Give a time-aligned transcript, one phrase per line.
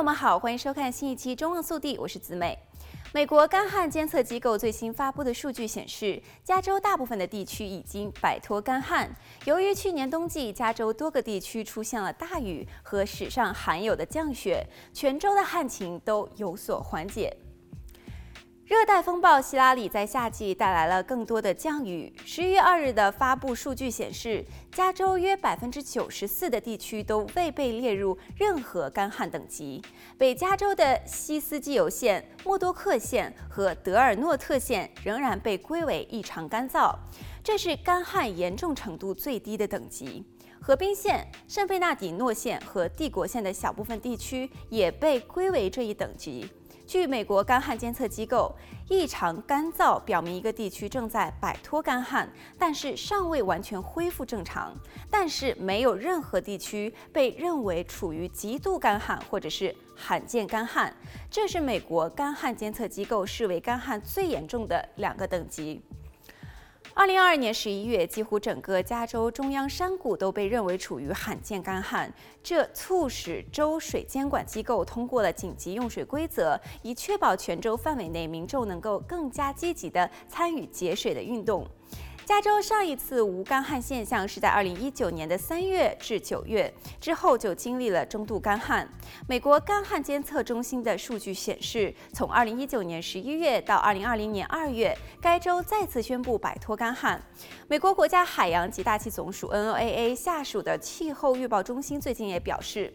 [0.00, 2.58] 朋友们好，欢迎收看新一期《中望速递》，我是子美。
[3.12, 9.14] 美国干旱监测机构最新发布的数据显示，加州大部分的地区已经摆脱干旱。
[9.44, 17.36] 由于去年冬季加州多个地区出现了大雨和史上罕有的降雪，全州的旱情都有所缓解。
[18.70, 22.14] 热带风暴希拉里在夏季带来了更多的降雨。
[22.24, 29.82] 十一月二日的发布数据显示，加州约百分之九十四的地区都未被列入任何干旱等级。
[30.16, 36.94] 北加州的西斯基尤县、默多克县和德尔诺特县仍然被归为异常干燥，
[37.42, 40.24] 这是干旱严重程度最低的等级。
[40.62, 46.48] 河滨县、圣贝纳迪诺县和帝国县的小部分地区也被归为这一等级。
[46.90, 48.52] 据美国干旱监测机构，
[48.88, 54.74] 异常干燥表明一个地区正在摆脱干旱，但是尚未完全恢复正常。
[55.08, 60.92] 但是没有任何地区被认为处于极度干旱或者是罕见干旱，
[61.30, 65.80] 这是美国干旱监测机构视为干旱最严重的两个等级。
[66.92, 81.64] 二零二二年十一月，几乎整个加州中央山谷都被认为处于罕见干旱，这促使州水监管机构通过了紧急用水规则，以确保全州范围内民众能够更加积极地参与节水的运动。
[82.30, 88.88] 加州上一次无干旱现象是在二零一九年的三月至九月，之后就经历了中度干旱。
[89.26, 97.20] 美国干旱监测中心的数据显示，从二零一九年十一月到二零二零年二月，该州再次宣布摆脱干旱。
[97.66, 102.94] 美国国家海洋及大气总署 （NOAA） 下属的气候预报中心最近也表示，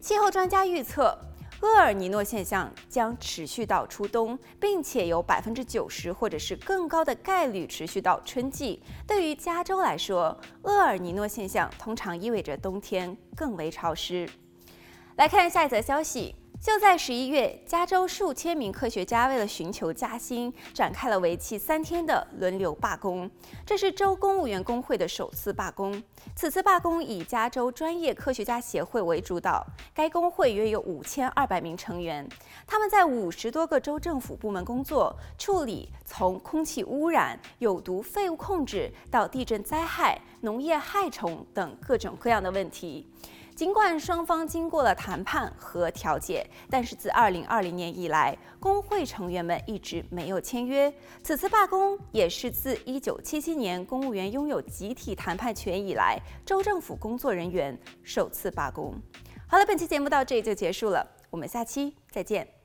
[0.00, 1.14] 气候专家预测。
[1.60, 8.82] 厄尔尼诺现象将持续到初冬，并且有百分之九十或者是更高的概率持续到春季。
[9.06, 14.28] 对于加州来说，厄尔尼诺现象通常意味着冬天更为潮湿。
[15.16, 16.34] 来看下一则消息。
[16.60, 23.30] 就在十一月，加州数千名科学家为了寻求加薪，展开了为期三天的轮流罢工。
[23.66, 26.02] 这是州公务员工会的首次罢工。
[26.34, 32.26] 此次罢工以加州专业科学家协会为主导，该工会约有五千二百名成员。
[32.66, 43.06] 他们在五十多个州政府部门工作，处理从空气污染、有毒废物控制到地震灾害、农业害虫等各种各样的问题。
[43.54, 50.92] 尽管双方经过了谈判和调解，但是自2020年以来，工会成员们一直没有签约。
[51.22, 58.92] 此次罢工也是自1977年公务员拥有集体谈判权以来，州政府工作人员首次罢工。
[59.46, 62.63] 好了，本期节目到这里就结束了，我们下期再见。